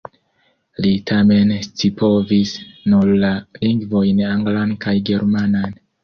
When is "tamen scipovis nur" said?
1.09-3.11